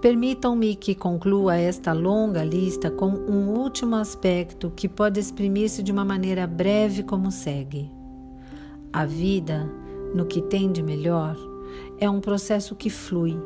[0.00, 6.04] Permitam-me que conclua esta longa lista com um último aspecto que pode exprimir-se de uma
[6.04, 7.90] maneira breve como segue.
[8.92, 9.68] A vida,
[10.14, 11.36] no que tem de melhor,
[11.98, 13.36] é um processo que flui,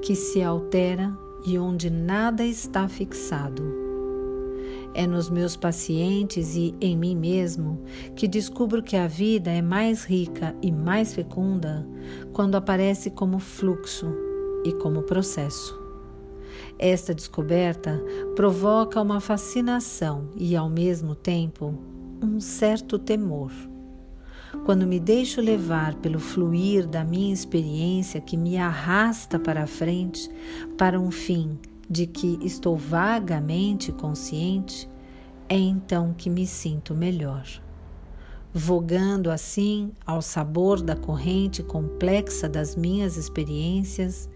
[0.00, 1.12] que se altera
[1.44, 3.64] e onde nada está fixado.
[4.94, 7.82] É nos meus pacientes e em mim mesmo
[8.14, 11.84] que descubro que a vida é mais rica e mais fecunda
[12.32, 14.06] quando aparece como fluxo
[14.64, 15.87] e como processo.
[16.78, 18.02] Esta descoberta
[18.34, 21.74] provoca uma fascinação e, ao mesmo tempo,
[22.22, 23.52] um certo temor.
[24.64, 30.30] Quando me deixo levar pelo fluir da minha experiência que me arrasta para a frente,
[30.76, 34.88] para um fim de que estou vagamente consciente,
[35.48, 37.44] é então que me sinto melhor
[38.58, 44.28] vogando assim ao sabor da corrente complexa das minhas experiências,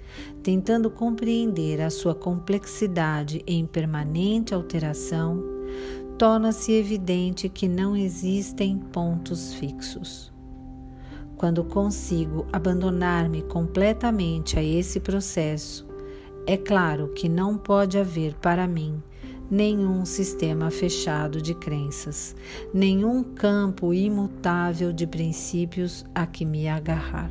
[0.44, 5.42] tentando compreender a sua complexidade em permanente alteração,
[6.16, 10.32] torna-se evidente que não existem pontos fixos.
[11.36, 15.84] Quando consigo abandonar-me completamente a esse processo,
[16.46, 19.02] é claro que não pode haver para mim
[19.52, 22.34] nenhum sistema fechado de crenças,
[22.72, 27.30] nenhum campo imutável de princípios a que me agarrar.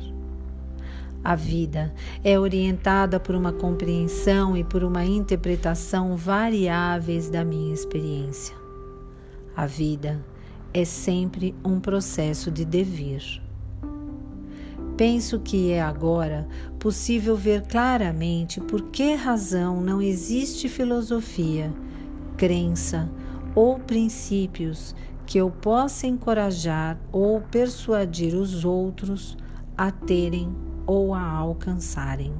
[1.24, 8.54] A vida é orientada por uma compreensão e por uma interpretação variáveis da minha experiência.
[9.56, 10.24] A vida
[10.72, 13.42] é sempre um processo de devir.
[14.96, 16.46] Penso que é agora
[16.78, 21.72] possível ver claramente por que razão não existe filosofia
[22.36, 23.10] crença
[23.54, 24.94] ou princípios
[25.26, 29.36] que eu possa encorajar ou persuadir os outros
[29.76, 30.54] a terem
[30.86, 32.32] ou a alcançarem.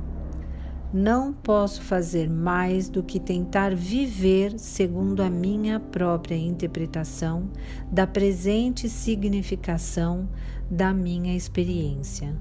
[0.93, 7.49] Não posso fazer mais do que tentar viver segundo a minha própria interpretação
[7.91, 10.29] da presente significação
[10.71, 12.35] da minha experiência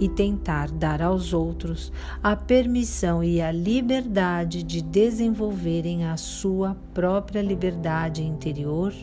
[0.00, 1.92] e tentar dar aos outros
[2.22, 8.94] a permissão e a liberdade de desenvolverem a sua própria liberdade interior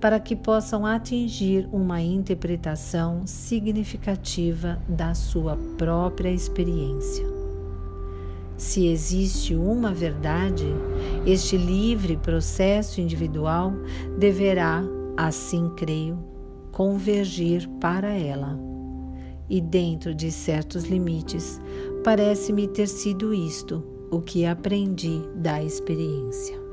[0.00, 7.26] para que possam atingir uma interpretação significativa da sua própria experiência.
[8.56, 10.64] Se existe uma verdade,
[11.26, 13.72] este livre processo individual
[14.18, 14.82] deverá,
[15.14, 16.18] assim creio,
[16.72, 18.75] convergir para ela
[19.48, 21.60] e dentro de certos limites,
[22.02, 26.65] parece-me ter sido isto o que aprendi da experiência.